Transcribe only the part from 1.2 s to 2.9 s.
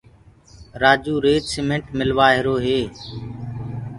ريتي سيمٽ ملوآهيرو هي